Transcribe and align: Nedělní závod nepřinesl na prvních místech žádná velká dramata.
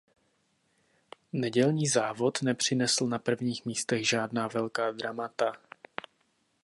Nedělní 1.33 1.87
závod 1.87 2.41
nepřinesl 2.41 3.07
na 3.07 3.19
prvních 3.19 3.65
místech 3.65 4.09
žádná 4.09 4.47
velká 4.47 4.91
dramata. 4.91 5.53